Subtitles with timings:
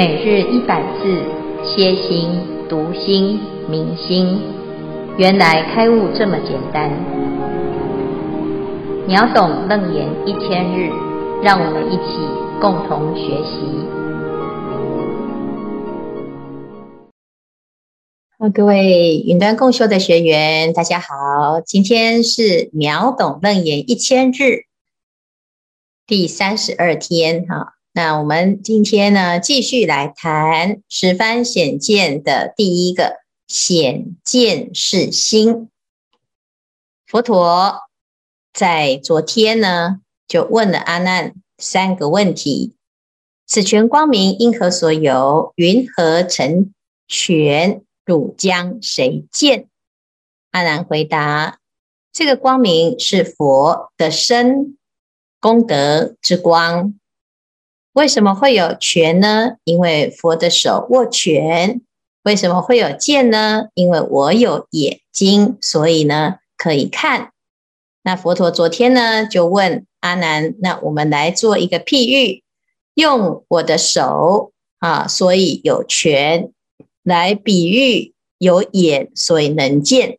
[0.00, 1.22] 每日一百字，
[1.62, 2.30] 歇心、
[2.70, 4.40] 读心、明心，
[5.18, 6.90] 原来开悟这么简单。
[9.06, 10.88] 秒懂楞严一千日，
[11.42, 12.16] 让我们一起
[12.62, 13.60] 共同学习。
[18.38, 24.64] 好，各位云端共修的学员，大家好，今天是秒懂楞严一千日
[26.06, 27.74] 第三十二天，哈。
[27.92, 33.16] 那我们今天呢，继续来谈十方显见的第一个
[33.48, 35.68] 显见是心。
[37.04, 37.80] 佛陀
[38.52, 42.76] 在昨天呢，就问了阿难三个问题：
[43.44, 45.52] 此权光明因何所有？
[45.56, 46.72] 云何成
[47.08, 47.82] 全？
[48.04, 49.68] 汝将谁见？
[50.52, 51.58] 阿难回答：
[52.12, 54.78] 这个光明是佛的身
[55.40, 56.94] 功德之光。
[57.92, 59.56] 为什么会有权呢？
[59.64, 61.80] 因为佛的手握权。
[62.22, 63.68] 为什么会有见呢？
[63.72, 67.32] 因为我有眼睛，所以呢可以看。
[68.02, 72.42] 那佛陀昨天呢就问阿难：那我们来做一个譬喻，
[72.92, 76.52] 用我的手啊，所以有权
[77.02, 80.18] 来比喻有眼，所以能见。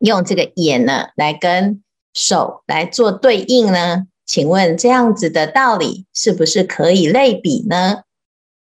[0.00, 4.08] 用这个眼呢来跟手来做对应呢？
[4.26, 8.02] 请问这样子的道理是不是可以类比呢？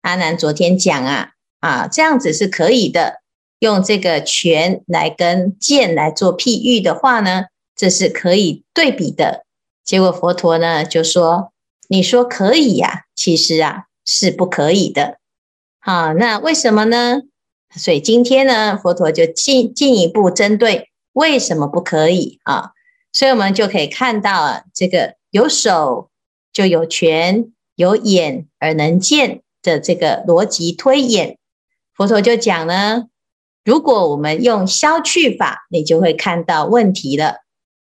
[0.02, 1.30] 阿难昨天讲啊，
[1.62, 3.22] 啊这样子是可以的，
[3.60, 7.46] 用这个权来跟剑来做譬喻的话呢，
[7.78, 9.46] 这是可以对比的。
[9.86, 11.54] 结果佛陀呢就说
[11.88, 15.18] ：“你说可以呀、其实啊是不可以的。”
[15.80, 17.22] 好，那为什么呢？
[17.74, 22.72] 所以今天呢，佛陀就进进一步针对为什么不可以啊，
[23.14, 25.16] 所以我们就可以看到啊这个。
[25.34, 26.12] 有手
[26.54, 31.40] 就有权，有眼而能见的这个逻辑推演，
[31.96, 33.06] 佛陀就讲呢，
[33.66, 37.38] 如果我们用消去法，你就会看到问题了。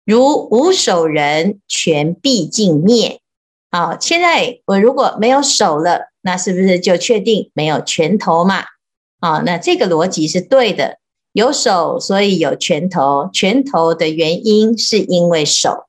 [0.07, 3.21] 如无手人，权毕竟灭。
[3.71, 8.65] 好，现在我如果没有手了，那是不是就确定没有拳头嘛？
[9.21, 10.97] 啊，那这个逻辑是对的。
[11.33, 15.85] 有手，所以有拳头，拳头的原因是因为手。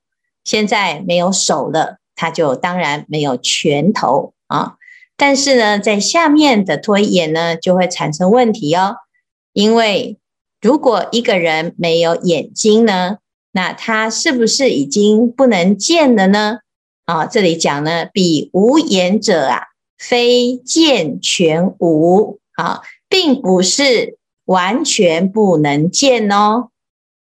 [0.47, 4.75] 现在没有手了，他就当然没有拳头啊。
[5.17, 8.95] 但是呢，在下面的推演呢，就会产生问题哦。
[9.51, 10.17] 因为
[10.61, 13.17] 如果一个人没有眼睛呢，
[13.51, 16.59] 那他是不是已经不能见了呢？
[17.03, 19.63] 啊，这里讲呢，彼无眼者啊，
[19.97, 26.69] 非见全无啊，并不是完全不能见哦。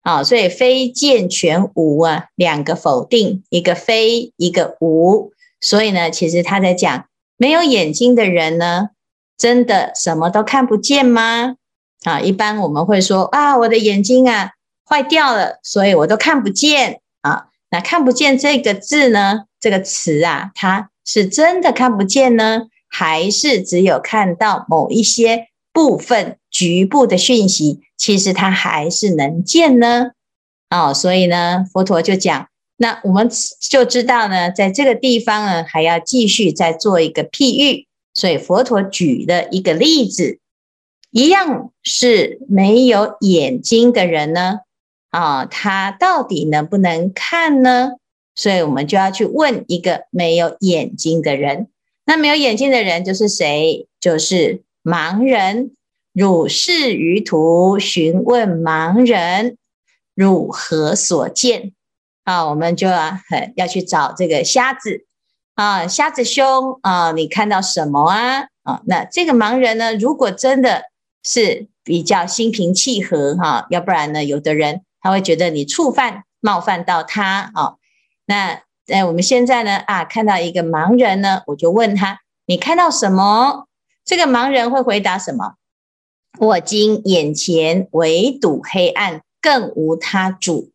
[0.02, 5.32] 啊，所以非见全无啊，两个否定，一个非，一个无。
[5.62, 7.06] 所以呢，其实他在讲，
[7.38, 8.90] 没有眼睛的人呢，
[9.38, 11.56] 真的什么都看不见吗？
[12.04, 14.52] 啊，一般我们会说啊，我的眼睛啊
[14.90, 17.48] 坏掉了，所以我都看不见啊。
[17.70, 26.38] 那看不见这个字呢，这个词啊，它是真的看不见呢，还是只有看到某一些部分？
[26.52, 30.12] 局部的讯息，其实它还是能见呢。
[30.70, 33.30] 哦，所以呢，佛陀就讲，那我们
[33.70, 37.88] 就知道呢，在这个地方呢，还要继续再做一个譬喻。
[38.14, 40.40] 所以佛陀举的一个例子，
[41.12, 44.60] 一样是没有眼睛的人呢，
[45.12, 47.92] 啊，他到底能不能看呢？
[48.36, 51.68] 所以我们就要去问一个没有眼睛的人。
[52.06, 53.88] 那没有眼睛的人就是谁？
[54.02, 55.72] 就是盲人。
[56.12, 59.58] 汝是于途询问盲人，
[60.16, 61.72] 汝何所见？
[62.24, 63.20] 啊，我们就要
[63.56, 65.06] 要去找这个瞎子
[65.54, 68.48] 啊，瞎子兄啊，你看到什么啊？
[68.64, 70.86] 啊，那这个盲人呢，如果真的
[71.24, 77.76] 是比较心平气和哈，要不然呢，有的人他会觉得你触犯冒犯到他啊。
[78.26, 83.68] 那在我们现在呢啊，看到一个盲人呢，我就问他，你看到什么？
[84.10, 85.54] 这个盲人会回答什么？
[86.40, 90.72] 我今眼前唯睹黑暗，更无他主。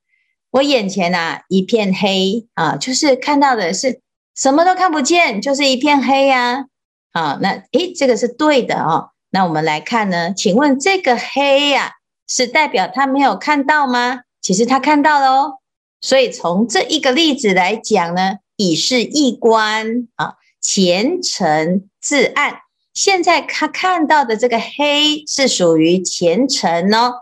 [0.53, 4.01] 我眼前呐、啊、一片黑啊，就是看到的是
[4.37, 6.67] 什么都看不见，就是一片黑呀。
[7.11, 9.11] 啊，那诶，这个是对的哦。
[9.31, 11.95] 那我们来看呢，请问这个黑呀、
[12.29, 14.21] 是代表他没有看到吗？
[14.41, 15.55] 其实他看到了哦。
[16.01, 22.61] 所以从这一个例子来讲呢，以是一观啊，前尘自暗。
[22.95, 27.15] 现在他看到的这个黑是属于前尘哦，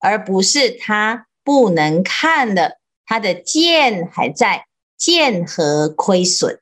[0.00, 4.66] 而不是他不能看的，他的见还在，
[4.98, 6.60] 见和亏损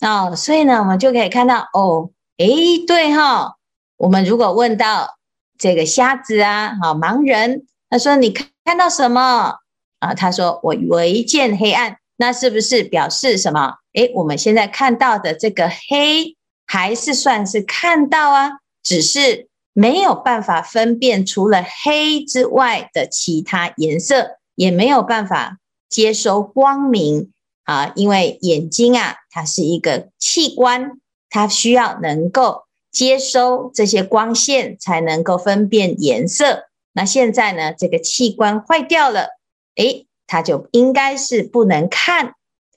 [0.00, 0.34] 哦。
[0.34, 3.56] 所以呢，我们就可以看到哦，诶，对哈、
[3.98, 5.18] 我们如果问到
[5.58, 9.58] 这个瞎子啊，哈，盲人，他说你看看到什么
[9.98, 10.14] 啊？
[10.14, 13.74] 他说我唯见黑暗，那是不是表示什么？
[13.92, 16.36] 诶，我们现在看到的这个黑，
[16.72, 18.52] 还是算是看到啊，
[18.82, 25.58] 只是没有办法分辨除了黑之外的其他颜色，也没有办法
[25.90, 27.30] 接收光明
[27.64, 30.92] 啊，因为眼睛啊，它是一个器官。
[31.28, 36.64] 它需要能够接收这些光线，才能够分辨颜色。
[36.94, 39.28] 那现在呢，这个器官坏掉了，
[39.76, 42.32] 诶，它就应该是不能看。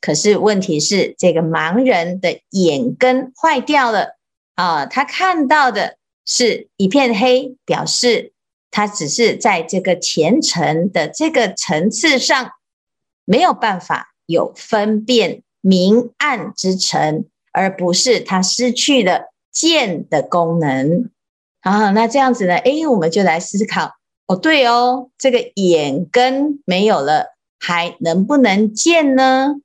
[0.06, 4.18] 可是问题是，这个盲人的眼根坏掉了
[4.54, 8.34] 啊，他看到的是一片黑，表示
[8.69, 12.52] 他只是在这个前尘的这个层次上
[13.25, 17.25] 没有办法有分辨明暗之尘。
[17.57, 21.10] 而不是他失去了见的功能
[21.62, 22.56] 啊，那这样子呢？
[22.56, 23.94] 诶，我们就来思考
[24.28, 29.56] 哦，对哦，这个眼根没有了，还能不能见呢？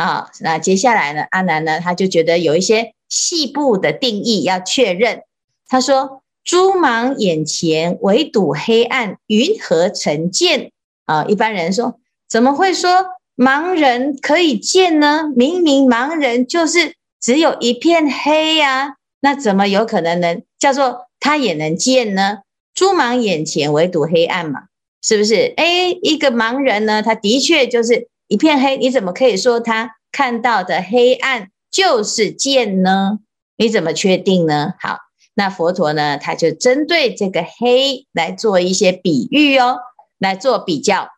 [0.00, 1.24] 啊，那接下来呢？
[1.30, 5.22] 阿难呢，他就觉得有一些细部的定义要确认。
[5.68, 10.70] 他说：“诸盲眼前唯睹黑暗，云何成见？”
[11.04, 11.98] 啊，一般人说，
[12.28, 12.88] 怎么会说
[13.36, 15.30] 盲人可以见呢？
[15.36, 16.94] 明明盲人就是。
[17.22, 22.38] 只有一片黑呀、那怎么有可能能叫做他也能见呢？
[22.72, 24.68] 诸盲眼前唯睹黑暗嘛，
[25.02, 25.52] 是不是？
[25.58, 33.18] 诶，一个盲人呢，他的确就是一片黑，你怎么可以说他看到的黑暗就是见呢？
[33.56, 34.74] 你怎么确定呢？
[34.78, 34.98] 好，
[35.34, 39.78] 那佛陀呢，他就针对这个黑来做一些比喻哦，
[40.16, 41.08] 来做比较。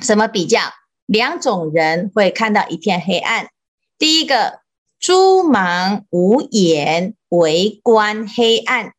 [0.00, 0.60] 什么比较？
[1.06, 3.48] 两种人会看到一片黑暗，
[3.98, 4.60] 第一个。
[5.00, 8.94] 诸盲无眼，唯观黑暗。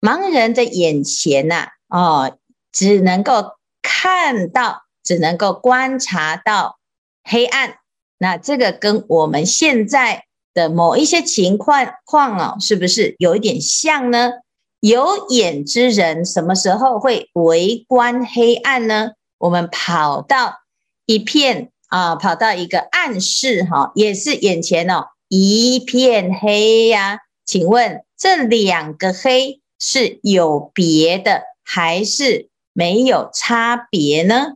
[0.00, 2.38] 盲人的眼前呐、哦，
[2.70, 6.78] 只能够看到，只能够观察到
[7.24, 7.76] 黑暗。
[8.18, 14.32] 那这个跟我们现在的某一些情况况哦，是不是有一点像呢？
[14.80, 19.12] 有眼之人什么时候会围观黑暗呢？
[19.38, 20.54] 我们跑到
[21.06, 25.08] 一片啊，跑到一个暗室哈，也是眼前哦。
[25.28, 34.54] 一片黑呀、请问这两个黑是有别的还是没有差别呢？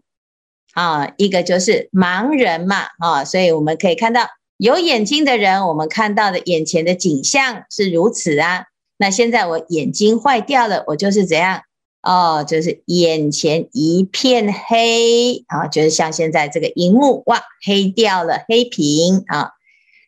[0.74, 4.26] 啊，一个就是盲人嘛，啊，所以我们可以看到
[4.56, 8.64] 有眼睛的人，我们看到的眼前的景象是如此啊。
[8.98, 11.62] 那现在我眼睛坏掉了，我就是怎样？
[12.02, 19.50] 哦，就是眼前一片黑啊，就是像现在这个荧幕哇，黑掉了，黑屏啊，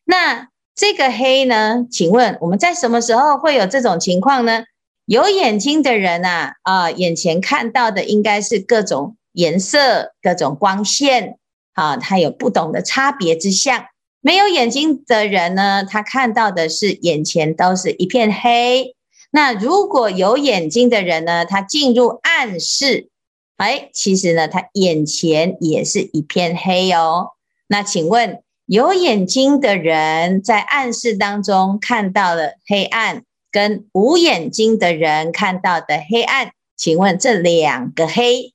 [0.04, 0.48] 那。
[0.74, 1.86] 这个黑呢？
[1.90, 4.64] 请问我们在什么时候会有这种情况呢？
[5.04, 11.38] 有眼睛的人啊，啊，眼前看到的应该是各种颜色、各种光线，
[11.74, 13.86] 啊，它有不同的差别之相。
[14.20, 18.94] 没有眼睛的人呢，他看到的是眼前都是一片黑。
[19.30, 23.08] 那如果有眼睛的人呢，他进入暗室，
[23.56, 27.30] 哎，其实呢，他眼前也是一片黑哦。
[27.66, 28.42] 那请问？
[28.66, 38.54] 有眼睛的人在暗室当中看到了黑暗，跟无眼睛的人看到的黑暗，请问这两个黑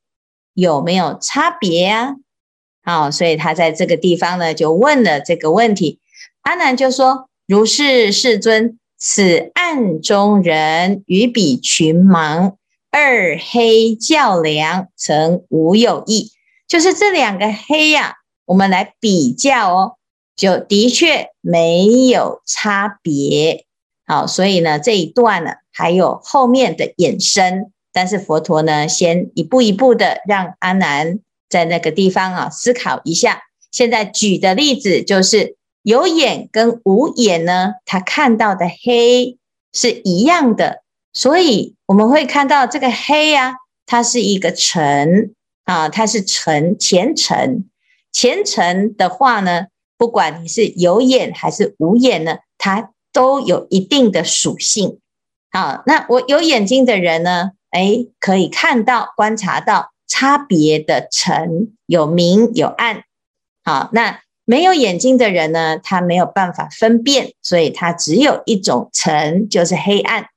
[0.57, 2.15] 有没有差别啊？
[2.83, 5.99] 好，所以他在这个地方呢就问了这个问题。
[6.41, 12.55] 阿难就说：“如是世尊，此暗中人与彼群盲，
[12.89, 16.31] 二黑较量，曾无有异。”
[16.67, 19.93] 就是这两个黑呀、我们来比较哦。
[20.35, 23.65] 就的确没有差别，
[24.07, 31.17] 好，所以呢这一段呢还有后面的衍生，但是佛陀呢先一步一步的让阿难
[31.49, 33.41] 在那个地方啊思考一下。
[33.71, 39.39] 现在举的例子就是有眼跟无眼呢，他看到的黑
[39.73, 43.55] 是一样的，所以我们会看到这个黑啊，
[43.87, 47.67] 它是一个尘啊，它是尘前尘，
[48.13, 49.65] 前尘的话呢。
[49.99, 54.99] 不管你是有眼还是无眼呢，它都有一定的属性。
[55.49, 63.03] 好，那我有眼睛的人呢，诶，可以看到、观察到差别的尘，有明有暗。
[63.63, 70.27] 好，那没有眼睛的人呢，他没有办法分辨，所以他只有一种尘，就是黑暗。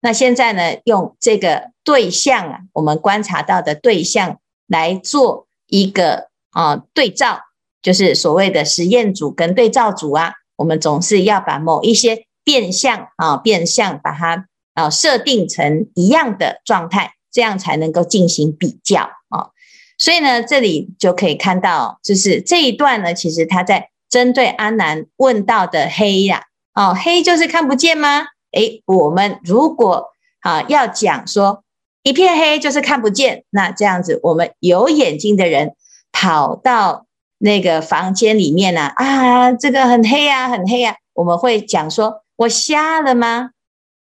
[0.00, 7.40] 那现在呢，用这个对象啊，我们观察到的对象来做一个啊对照。
[7.82, 19.00] 就是所谓的实验组跟对照组啊，我们总是要把某一些变相啊，变相把它啊设定成一样的状态，这样才能够进行比较
[19.30, 19.50] 啊。
[19.96, 26.42] 所以呢，这里就可以看到，就是这一段呢，其实他在针对阿南问到的黑呀，
[26.74, 28.24] 哦，黑就是看不见吗？
[28.52, 30.08] 诶，我们如果
[30.40, 31.64] 啊要讲说
[32.02, 35.74] 一片黑就是看不见，那这样子，我们有眼睛的人
[36.12, 37.06] 跑到
[37.38, 43.50] 那个房间里面呢，啊，这个很黑啊，很黑啊，我们会讲说，我瞎了吗？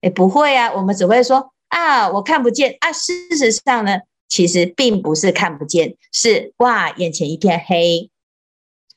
[0.01, 2.91] 诶，不会啊，我们只会说啊，我看不见啊。
[2.91, 3.99] 事实上呢，
[4.29, 8.09] 其实并不是看不见，是哇，眼前一片黑。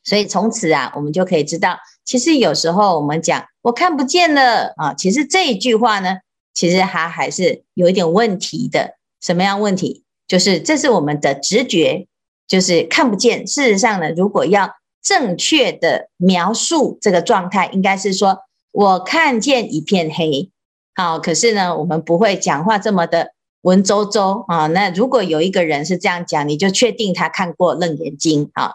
[0.03, 6.19] 所以从此啊，我们就可以知道，其实有时候我们讲我看不见了啊，其实这一句话呢，
[6.55, 8.97] 其实它还是有一点问题的。
[9.21, 10.05] 什么样问题？
[10.27, 12.07] 就是这是我们的直觉，
[12.49, 13.47] 就是看不见。
[13.47, 14.71] 事实上呢，如果要
[15.03, 18.39] 正确的描述这个状态，应该是说
[18.73, 20.51] 我看见一片黑。
[21.01, 24.67] 好，可是呢，我们不会讲话这么的文绉绉啊。
[24.67, 28.75] 那如果有一个人是这样讲，你就确定他看过《楞严经》啊。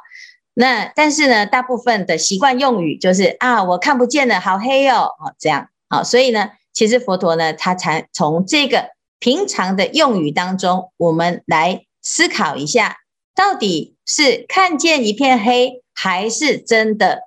[0.55, 8.89] 那但是呢，大部分的习惯用语就是啊，我看不见了，好黑哦，哦这样，好，所以呢，其实佛陀呢，他才从这个
[9.19, 12.97] 平常的用语当中，我们来思考一下，
[13.35, 17.21] 到底是看见一片黑，还是真的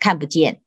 [0.00, 0.60] 看不见？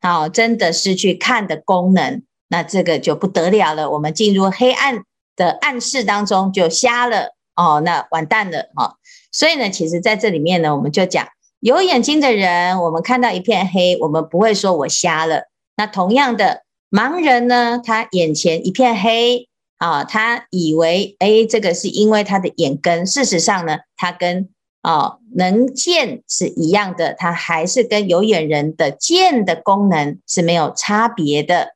[0.00, 5.02] 好，真的失去看的功能，那这个就不得了了，我们进入黑暗
[5.36, 8.96] 的暗室当中就瞎了哦，那完蛋了哦。
[9.32, 11.26] 所以呢，其实在这里面呢，我们就讲。
[11.60, 15.44] 有眼睛的人，我们看到一片黑，我们不会说我瞎了。
[15.76, 19.48] 那同样的，盲人呢，他眼前一片黑
[19.78, 23.06] 啊，他以为哎，这个是因为他的眼根。
[23.06, 24.50] 事实上呢，他跟
[24.82, 31.74] 啊能见是一样的，他还是跟有眼人的见的功能是没有差别的。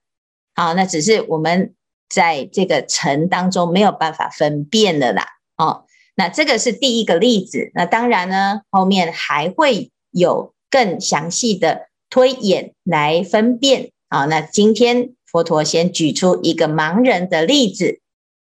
[0.60, 1.74] 啊，那只是我们
[2.08, 5.26] 在这个尘当中没有办法分辨的啦。
[5.56, 5.84] 哦。
[6.16, 13.90] 那这个是第一个例子，那当然呢，后面还会有更详细的推演来分辨。
[14.10, 18.00] 好，那今天佛陀先举出一个盲人的例子。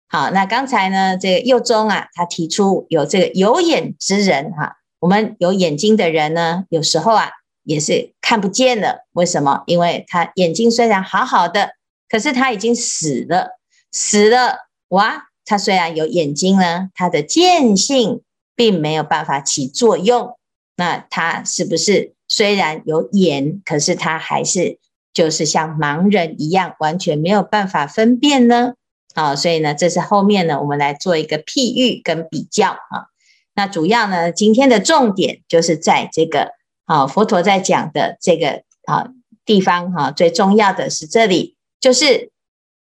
[0.06, 7.30] 好，那刚才呢，这个右中啊，他提出有这个有眼之人哈，我们有眼睛的人呢，有时候啊
[7.64, 9.00] 也是看不见的。
[9.12, 9.64] 为什么？
[9.66, 11.70] 因为他眼睛虽然好好的，
[12.08, 13.58] 可是他已经死了，
[13.92, 15.24] 死了哇。
[15.44, 18.22] 他虽然有眼睛呢，他的见性
[18.56, 20.36] 并没有办法起作用。
[20.74, 24.78] 那他是不是虽然有眼，可是他还是
[25.14, 28.74] 就是像盲人一样，完全没有办法分辨呢？
[29.14, 33.06] 啊，所以呢，这是后面呢，我们来做一个譬喻跟比较啊。
[33.54, 36.50] 那主要呢，今天的重点就是在这个
[36.84, 39.08] 啊，佛陀在讲的这个啊
[39.46, 41.55] 地方哈，最重要的是这里，
[41.86, 42.32] 就是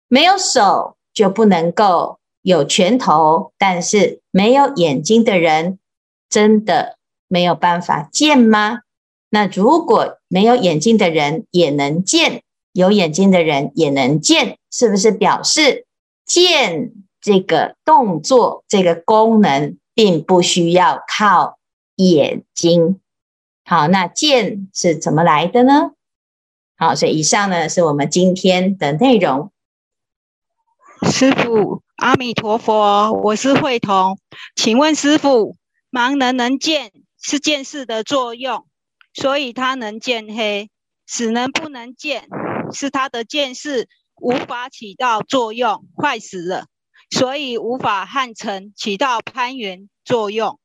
[0.08, 2.18] 没有手就不能够。
[2.42, 5.78] 有拳头，但是没有眼睛的人，
[6.28, 6.98] 真的
[7.28, 8.80] 没有办法见吗？
[9.30, 15.86] 那如果没有眼睛的人也能见，有眼睛的人也能见，是不是表示
[16.26, 21.60] 见这个动作、这个功能，并不需要靠
[21.96, 23.00] 眼睛？
[23.64, 25.92] 好，那见是怎么来的呢？
[26.78, 29.52] 好，所以以上呢是我们今天的内容。
[31.10, 31.82] 师傅。
[31.96, 34.20] 阿弥陀佛，我是慧彤，
[34.54, 35.56] 请问师傅，
[35.90, 38.68] 盲人能见是见识的作用，
[39.14, 40.68] 所以他能见黑；
[41.08, 42.28] 死人不能见，
[42.74, 43.88] 是他的见识
[44.20, 46.66] 无法起到作用，坏死了，
[47.10, 50.60] 所以无法和尘起到攀缘作用。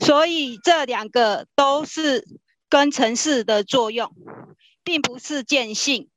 [0.00, 2.26] 所以这两个都是
[2.68, 4.12] 跟城市的作用，
[4.84, 6.08] 并不是见性。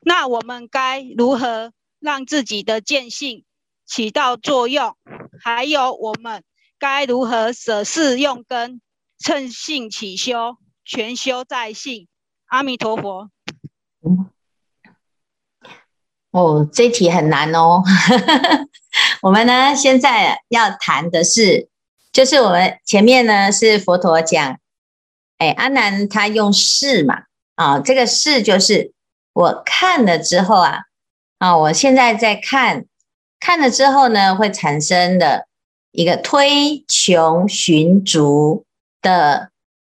[0.00, 3.44] 那我们该如何让自己的见性
[3.86, 4.96] 起到作用，
[5.40, 6.44] 还有我们
[6.78, 8.80] 该如何舍事用根，
[9.18, 12.08] 乘性起修，全修在性。
[12.46, 13.30] 阿弥陀佛。
[14.02, 14.30] 嗯，
[16.30, 17.82] 哦，这题很难哦。
[19.22, 21.68] 我们呢，现在要谈的是，
[22.12, 24.60] 就是我们前面呢是佛陀讲，
[25.38, 27.24] 哎，阿难他用视嘛，
[27.56, 28.92] 啊，这个视就是
[29.34, 30.82] 我看了之后啊，
[31.38, 32.86] 啊，我现在在看。
[33.38, 35.46] 看了之后呢，会产生的
[35.92, 38.64] 一个推穷寻足
[39.02, 39.50] 的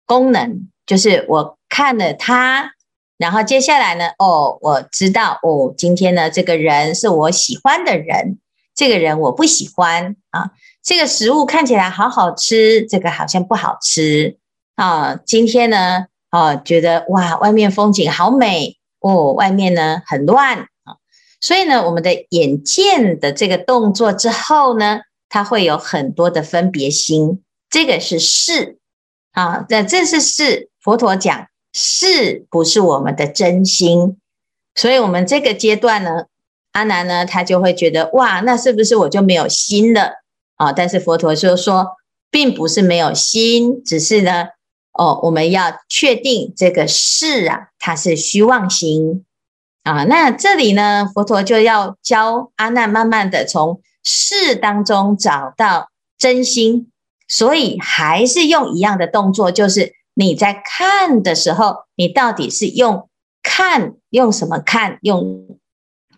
[0.07, 2.71] 功能，就是我看了它，
[3.19, 8.39] 然后接下来呢，哦，我知道哦，今天呢，这个人是我喜欢的人，
[8.77, 10.53] 这个人我不喜欢啊，
[10.83, 14.39] 这个食物看起来好好吃，这个好像不好吃
[14.77, 20.97] 啊，今天呢，哦，觉得哇，外面风景好美哦，外面呢很乱啊，
[21.41, 28.79] 所以呢，我们的眼见的这个动作之后呢，它会有很多的分别心，这个是识
[29.33, 30.71] 啊，那这是识。
[30.81, 34.17] 佛陀讲识不是我们的真心，
[34.75, 36.25] 所以我们这个阶段呢，
[36.73, 40.13] 阿难呢他就会觉得哇，那是不是我就没有心了
[40.57, 40.73] 啊？
[40.73, 41.87] 但是佛陀就说，
[42.31, 44.49] 并不是没有心，只是呢，
[44.93, 49.25] 哦，我们要确定这个识啊，它是虚妄心
[49.83, 50.05] 啊。
[50.05, 56.91] 那这里呢，佛陀就要教阿难慢慢的从识当中找到真心，
[57.29, 59.95] 所以还是用一样的动作，就是。
[60.15, 63.09] 你在看的时候，你到底是用
[63.43, 64.99] 看，用什么看？
[65.01, 65.59] 用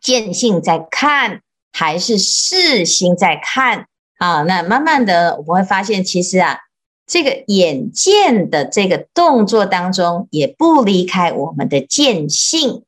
[0.00, 3.86] 见性在看，还是识心在看？
[4.18, 6.58] 啊，那慢慢的我们会发现，其实啊，
[7.06, 12.84] 这个眼见的这个动作当中，也不离开我们的见性，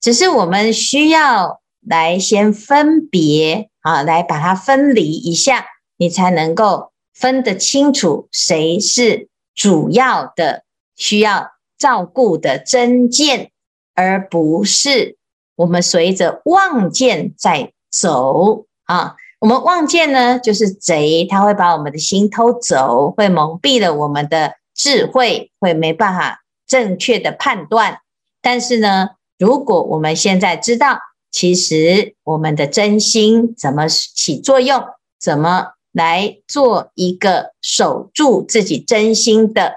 [0.00, 5.66] 只是我们需要来先分别啊，来把它分离一下，
[5.96, 9.28] 你才能够分得清楚谁是。
[9.52, 10.64] 主要的
[10.96, 13.50] 需要照顾的真见，
[13.94, 15.18] 而不是
[15.56, 19.16] 我们随着妄见在走啊。
[19.40, 28.00] 我们妄见呢，就是贼，他会把我们的心偷走，会蒙蔽了我们的智慧，会没办法正确的判断。
[28.40, 30.98] 但是呢，如果我们现在知道，
[31.32, 34.84] 其实我们的真心怎么起作用，
[35.18, 35.72] 怎么？
[35.92, 39.72] 来做一个守住自己真心的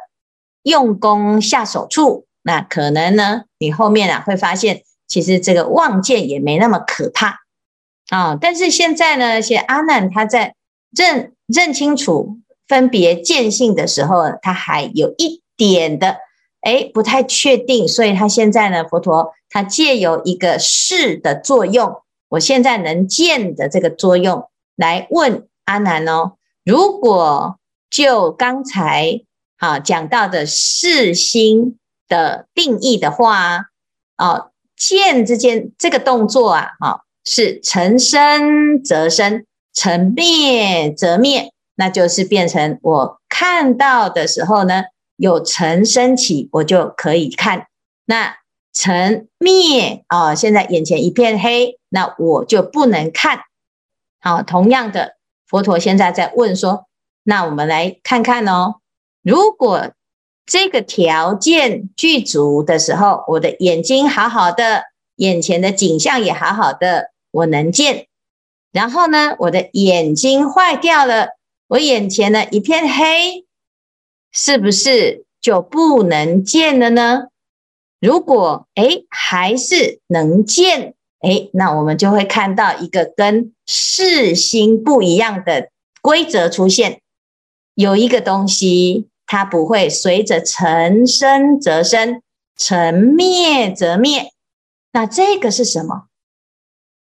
[0.62, 7.40] 用功下手处，那可能呢，你后面啊会发现，其实这个妄见也没那么可怕
[8.14, 8.38] 啊。
[8.40, 10.56] 但是现在呢，现在阿难他在
[10.96, 16.18] 认认清楚分别见性的时候，他还有一点的
[16.62, 25.48] 哎不太确定，所以他现在呢，佛陀他借由一个识的作用，我现在能见的这个作用来问。
[25.66, 26.34] 阿难哦，
[26.66, 27.58] 如果
[27.90, 29.22] 就刚才
[29.56, 31.78] 啊讲到的识心
[32.10, 33.68] 的定义的话，
[34.18, 44.84] 哦，见这件这个动作啊，啊是成生则生，成灭则灭，那就是变成我看到的时候呢，
[45.16, 47.62] 有成生起，我就可以看；
[48.06, 48.38] 那
[48.74, 53.42] 成灭啊，现在眼前一片黑，那我就不能看。
[54.20, 55.16] 好，同样的。
[55.46, 56.88] 佛陀现在在问说
[57.24, 58.78] ：“那我们来看看哦，
[59.22, 59.92] 如果
[60.48, 64.86] 这个条件具足的时候，我的眼睛好好的，
[65.18, 68.08] 眼前的景象也好好的，我能见。
[68.72, 71.32] 然后呢，我的眼睛坏掉了，
[71.68, 73.46] 我眼前呢一片黑，
[74.32, 77.24] 是不是就不能见了呢？
[78.00, 80.94] 如果诶还是能见。”
[81.24, 85.70] 哎，那我们就会看到一个跟识心不一样的
[86.02, 87.00] 规则出现。
[87.76, 92.22] 有一个东西，它不会随着成生则生，
[92.58, 94.34] 成灭则灭。
[94.92, 96.08] 那这个是什么？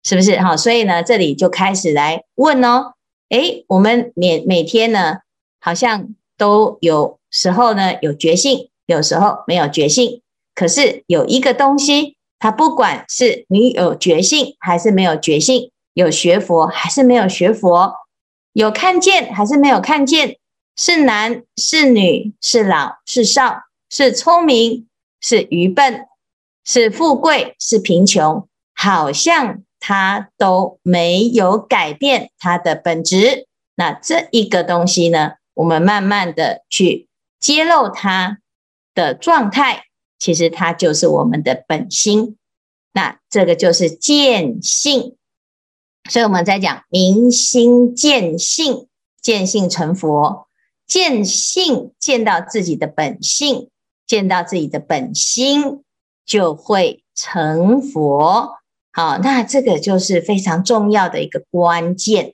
[0.07, 0.39] 是不是？
[0.39, 2.93] 好，所以呢，这里就开始来问哦。
[3.27, 5.17] 哎，我们每每天呢，
[5.59, 10.21] 好像都有时候呢有觉性，有时候没有觉性。
[10.55, 12.15] 可是有一个东西。
[12.39, 17.95] 它不管是你有觉性还是没有觉性，有学佛还是没有学佛，
[18.53, 20.37] 有看见还是没有看见，
[20.75, 24.87] 是男是女，是老是少，是聪明
[25.19, 26.05] 是愚笨，
[26.63, 33.47] 是富贵是贫穷，好像他都没有改变他的本质。
[33.75, 37.07] 那这一个东西呢，我们慢慢的去
[37.39, 38.39] 揭露它
[38.93, 39.83] 的状态。
[40.19, 42.37] 其实它就是我们的本心，
[42.91, 45.15] 那这个就是见性。
[46.09, 48.87] 所以我们在讲明心见性，
[49.21, 50.47] 见性成佛，
[50.87, 53.69] 见性见到自己的本性，
[54.07, 55.83] 见到自己的本心，
[56.25, 58.56] 就会成佛。
[58.97, 62.33] 好，那这个就是非常重要的一个关键。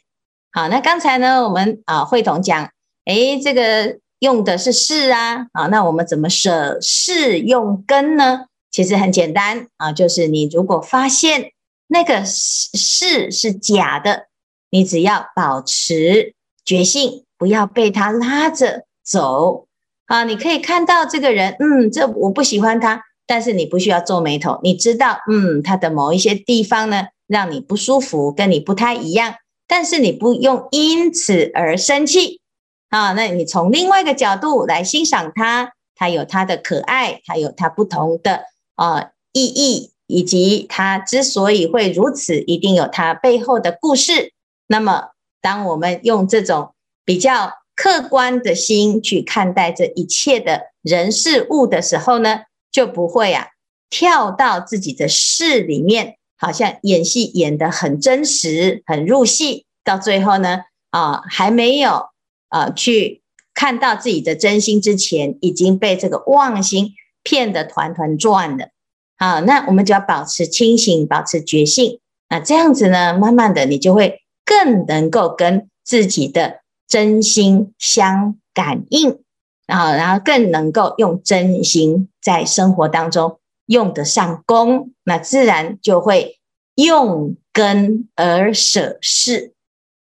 [0.52, 2.72] 好，那刚才呢，我们啊慧彤讲，
[3.06, 4.00] 哎，这个。
[4.20, 8.46] 用的是是啊，啊，那我们怎么舍是用根呢？
[8.72, 11.52] 其实很简单啊，就是你如果发现
[11.88, 14.28] 那个是是假的，
[14.70, 19.68] 你只要保持觉性，不要被他拉着走
[20.06, 20.24] 啊。
[20.24, 29.34] 你可以看到这个人，嗯，这我不喜欢他，但是你不需要皱眉头，你知道，嗯，他的某一些地方呢，让你不舒服，跟你不太一样，
[29.68, 32.42] 但是你不用因此而生气。
[32.90, 38.44] 啊，那你从另外一个角度来欣赏它，它有它的可爱，它有它不同的
[38.76, 44.32] 啊意义，以及它之所以会如此，一定有它背后的故事。
[44.68, 45.06] 那么，
[45.42, 52.42] 当我们用这种比较客观的心去看待这一切的人事物的时候呢，
[52.74, 53.48] 就不会啊
[53.90, 62.08] 跳到自己的事里面，好像演戏演得很真实、很入戏，到最后呢，啊还没有
[62.50, 63.22] 啊去
[63.54, 68.70] 看到自己的真心之前，已经被这个妄心骗得团团转了。
[69.18, 72.00] 好，那我们就要保持清醒，保持觉性。
[72.30, 79.20] 那这样子呢，慢慢的你就会更能够跟自己的真心相感应
[79.68, 86.40] 啊，然后更能够用真心在生活当中用得上功，那自然就会
[86.76, 89.54] 用根而舍事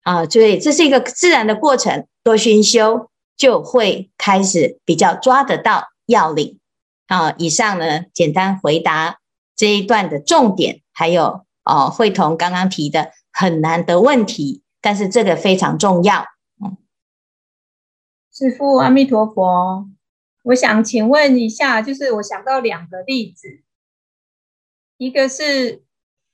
[0.02, 0.24] 啊。
[0.26, 6.58] 所以这是一个自然的过程，多熏修就会开始比较抓得到要领。
[7.06, 9.18] 啊，以上呢，简单回答
[9.54, 16.24] 这一段的重点，还有哦，慧同刚刚提的很难的问题，但是这个非常重要。
[18.34, 19.86] 师父阿弥陀佛，
[20.44, 23.60] 我想请问一下，就是我想到两个例子，
[24.96, 25.82] 一个是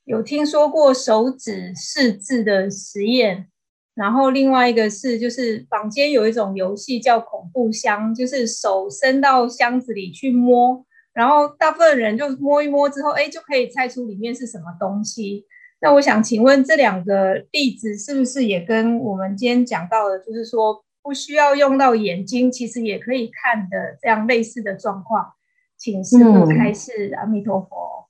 [0.05, 3.49] 有听说过手指试字的实验。
[3.95, 15.47] 然后另外一个是，就是坊间有一种游戏叫恐怖箱，就是手伸到箱子里去摸，然后大部分人就摸一摸之后，哎，就可以猜出里面是什么东西。
[15.81, 25.33] 那我想请问这两个例子是不是也跟我们今天讲到的，就是说不需要用到眼睛，其实也可以看的这样类似的状况？
[25.79, 28.09] 请师父开示，阿弥陀佛。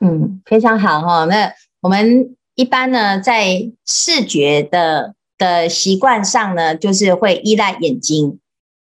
[0.00, 1.26] 嗯，非常好哈。
[1.26, 2.34] 那我们。
[2.56, 8.38] 一般呢，在视觉的的习惯上呢，就是会依赖眼睛。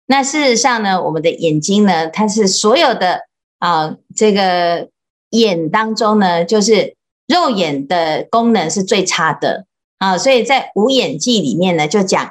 [0.06, 3.22] 那事实上呢，我们的眼睛呢，它是所有的
[3.58, 4.88] 啊，这个
[5.30, 9.66] 眼当中呢，就是肉眼的功能是最差的
[9.98, 10.16] 啊。
[10.16, 12.30] 所以在五眼记里面呢，就讲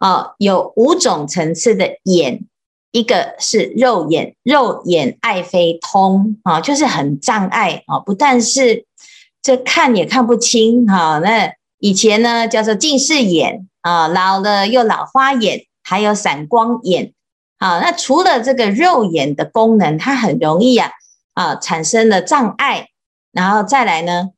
[0.00, 2.40] 啊，有五种层次的眼，
[2.90, 8.84] 一个是肉眼，肉眼爱非通啊，就是很障碍啊，不但是。
[9.42, 17.14] 这看也看不清哈，那以前呢叫做近视眼啊，老了又老花眼，还有散光眼
[17.56, 17.80] 啊。
[17.80, 20.90] 那除了这个肉眼的功能，它很容易啊
[21.32, 22.88] 啊产生了障碍，
[23.32, 24.28] 然后再来呢，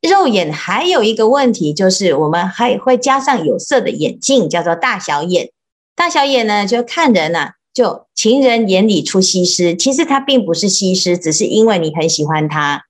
[0.00, 5.50] 肉眼还有一个问题，就是我们还会加上有色的眼镜，叫做大小眼。
[5.96, 12.84] 大小眼呢，就看人呐、啊，就情人眼里出西施，其实他并不是西施，只是因为你很喜欢他。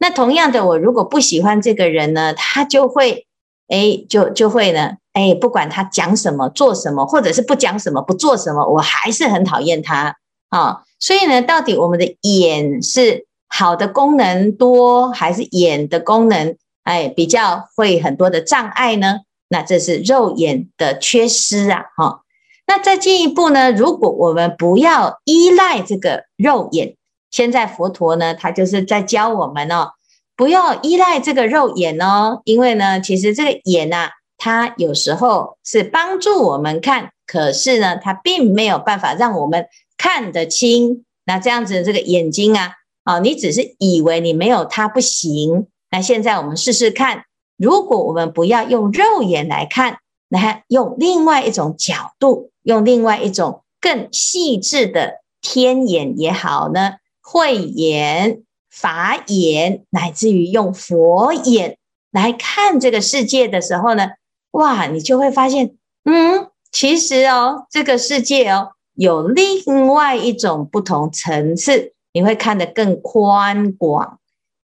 [0.00, 3.26] 那同样的，我如果不喜欢这个人呢，他就会，
[3.68, 10.16] 哎，就就会呢，哎，不管他讲什么、做什么，或者是不讲什么、不做什么，我还是很讨厌他
[10.50, 10.80] 啊、哦。
[11.00, 19.20] 所以呢，到底我们的眼是好的功能多，还是眼的功能哎比较会很多的障碍呢？
[19.48, 22.20] 那这是肉眼的缺失啊，哈、
[22.66, 26.94] 那再进一步呢，如果我们不要依赖这个肉眼。
[27.30, 29.92] 现在佛陀呢，他就是在教我们哦，
[30.34, 39.66] 不要依赖这个肉眼哦，因为呢，其实这个眼呐，它有时候是帮助我们看，可是呢，它并没有办法让我们
[39.98, 41.04] 看得清。
[41.26, 42.72] 那这样子，这个眼睛啊，
[43.08, 45.66] 哦，你只是以为你没有它不行。
[45.90, 47.24] 那现在我们试试看，
[47.56, 49.96] 如果我们不要用肉眼来看，
[50.28, 56.96] 来用另外一种角度，用另外一种更细致的天眼也好呢。
[57.22, 61.78] 慧眼、法眼，乃至于用佛眼
[62.10, 64.08] 来看这个世界的时候呢，
[64.50, 74.18] 哇，你就会发现，嗯，其实哦，这个世界哦，有另外一种不同层次，你会看得更宽广。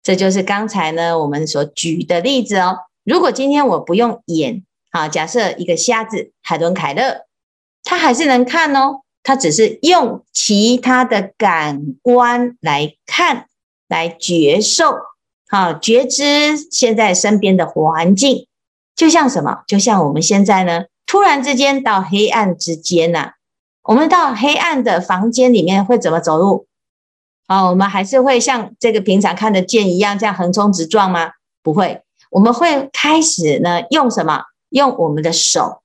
[0.03, 2.79] 这就是刚才呢我们所举的例子哦。
[3.05, 7.27] 如果今天我不用眼，好，假设一个瞎子海伦凯勒，
[7.85, 9.03] 他还是能看哦。
[9.23, 13.49] 他只是用其他的感官来看，
[13.87, 14.97] 来觉受，
[15.47, 18.47] 好觉知现在身边的环境，
[18.97, 19.63] 就像什么？
[19.69, 23.35] 就像我们现在呢，突然之间到黑暗之间呐，
[23.83, 26.67] 我们到黑暗的房间里面会怎么走路？
[27.53, 31.33] 啊，我们还是会像这个平常看得见一样，这样横冲直撞吗？
[31.63, 34.45] 不会，我们会开始呢，用什么？
[34.71, 35.83] 用我们的手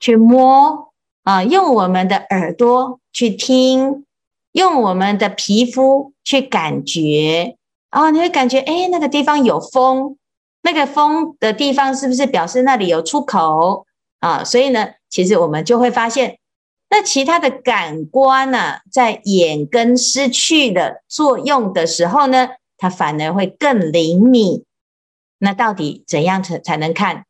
[0.00, 0.88] 去摸。
[1.24, 4.04] 啊，用我们的耳朵去听，
[4.50, 7.56] 用我们的皮肤去感觉
[7.90, 10.16] 啊，你会感觉，哎，那个地方有风，
[10.62, 13.86] 那个风的地方是不是表示那里有出口
[14.18, 14.42] 啊？
[14.42, 16.38] 所以呢，其实我们就会发现，
[16.94, 24.62] 那其他的感官呢，在眼根失去了作用的时候呢，它反而会更灵敏。
[25.38, 27.24] 那到底怎样才才能看？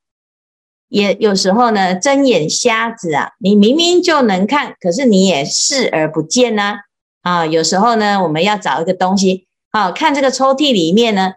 [0.89, 6.79] 也有时候呢，睁眼瞎子啊，你明明就能看，可是你也视而不见呢。
[7.23, 11.35] 啊，有时候呢，我们要找一个东西，啊，看这个抽屉里面呢，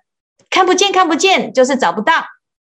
[0.49, 2.13] 看不见，看不见，就是找不到。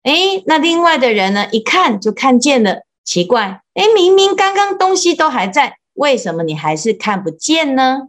[0.03, 8.07] 诶，那另外的人呢，一看就看见了，奇怪，诶，明明刚刚东西都还在，为什么你还是看不见呢？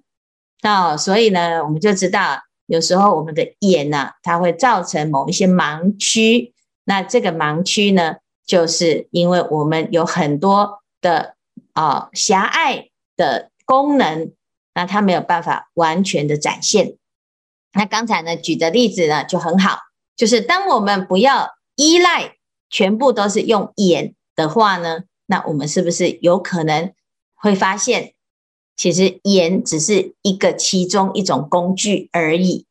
[0.62, 6.52] 哦，所以呢，我们就知道，有时候我们的眼呢、啊，它会造成某一些盲区。
[6.84, 11.34] 那这个盲区呢，就是因为我们有很多的
[11.72, 14.32] 啊狭隘的功能，
[14.74, 16.96] 那它没有办法完全的展现。
[17.72, 19.78] 那刚才呢举的例子呢就很好，
[20.16, 22.36] 就是当我们不要依赖
[22.68, 26.92] 全部都是用眼的话呢，那我们是不是有可能
[27.34, 28.14] 会发现，
[28.76, 32.66] 其实眼只是一个其中一种工具而已。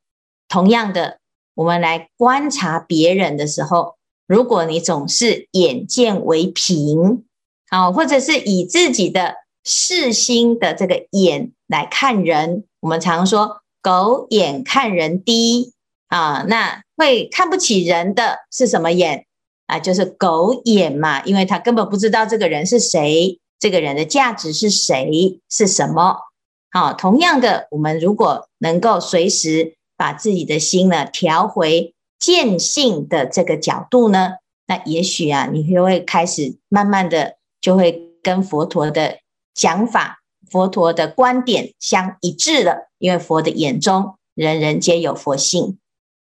[0.47, 1.19] 同样的，
[1.55, 3.95] 我们来观察别人的时候。
[4.27, 7.25] 如果你总是眼见为凭，
[7.67, 15.73] 啊，或者是以自己的视心的这个眼来看人，我们常说狗眼看人低
[16.07, 19.25] 啊，那会看不起人的是什么眼
[19.71, 19.79] 啊？
[19.79, 26.17] 就是狗眼嘛，因为他根本不知道这个人是谁，这个人的价值是谁是什么。
[26.71, 31.93] 好，同样的，我们如果能够随时把自己的心呢调回。
[32.21, 34.33] 见性的这个角度呢，
[34.67, 39.17] 那也许啊，你就会开始慢慢的就会跟佛陀的
[39.55, 42.91] 讲法、佛陀的观点相一致了。
[42.99, 45.79] 因为佛的眼中人人皆有佛性。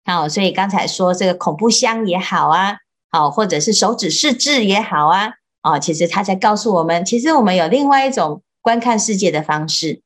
[0.05, 2.77] 好，所以刚才说这个恐怖箱也好啊，
[3.13, 10.01] 好，或者是手指试字也好啊，哦，其实他在告诉我们，其实我们有另外一种观看世界的方式，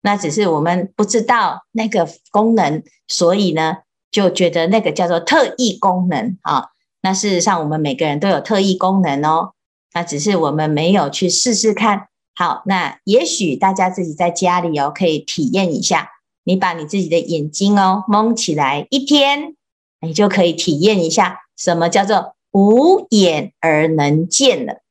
[0.00, 3.76] 那只是我们不知道那个功能，所以呢。
[4.12, 6.68] 就觉得那个叫做特异功能啊，
[7.02, 9.52] 那事实上我们每个人都有特异功能哦，
[9.92, 12.06] 那只是我们没有去试试看。
[12.34, 16.08] 好，那也许大家自己在家里哦，可以体验一下，
[16.44, 19.54] 你把你自己的眼睛哦蒙起来一天，
[20.00, 24.82] 你就可以体验一下什么叫做无眼而能见了。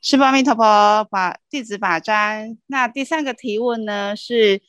[0.00, 2.56] 是吧，阿弥陀佛，把弟子把斋。
[2.68, 4.62] 那第三个提问呢是。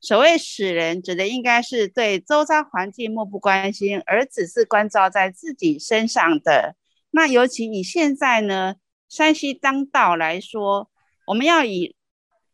[0.00, 6.76] 所谓使人，指的应该是对周遭环境漠不关心，而只是关照在自己身上的。
[7.10, 8.76] 那尤其以现在呢，
[9.08, 10.88] 山西当道来说，
[11.26, 11.96] 我们要以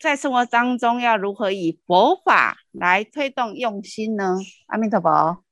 [0.00, 4.38] 在生活当中要如何以佛法来推动用心呢？
[4.68, 5.44] 阿弥陀佛。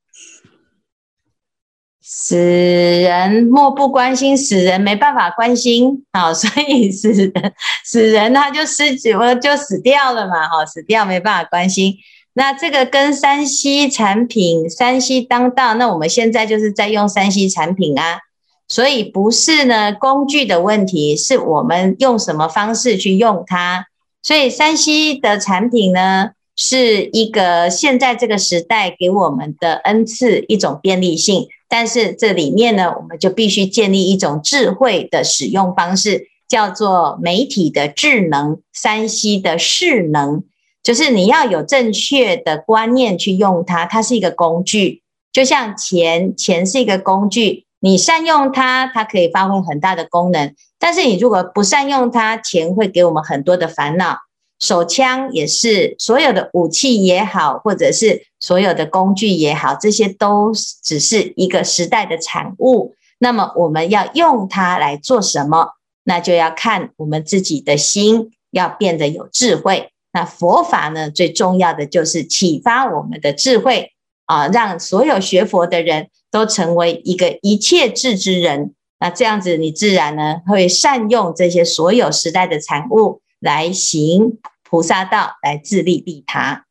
[2.03, 7.33] 死人漠不关心，死人没办法关心，好， 所以死人
[7.87, 8.85] 死人他就失，
[9.17, 11.95] 我就死掉了嘛，哈，死掉没办法关心。
[12.35, 18.19] 那这个跟山西产品，山西当道，那我们现在就是在用山西产品啊，
[18.67, 23.87] 所以不是呢工具的问题，是我们用什么方式去用它。
[24.23, 31.49] 所以山西的产品呢，是一个现在这个时代给我们的恩赐，一种便利性。
[31.69, 40.45] 但是这里面呢，我们就必须建立一种智慧的使用方式，叫做媒体的智能、3C 的势能，
[40.83, 43.87] 就是你要有正确的观念去用它。
[43.87, 50.55] 它是一个工具，就像钱，钱是一个工具，你善用它，它可以发挥很大的功能。
[50.79, 54.19] 但是你如果不善用它，钱会给我们很多的烦恼。
[54.63, 60.53] 手枪也是，所有的武器也好，或者是所有的工具也好，这些都
[60.85, 62.95] 只是一个时代的产物。
[63.19, 65.73] 那么我们要用它来做什么？
[66.05, 69.91] 那就要看我们自己的心要变得有智慧。
[70.13, 73.91] 那佛法呢，最重要的就是启发我们的智慧
[74.27, 78.75] 啊，让所有学佛的人都成为一个一切智之人。
[79.01, 84.39] 那这样子，你自然呢会善用这些所有时代的产物来行。
[84.73, 86.65] 菩萨道来自利利他。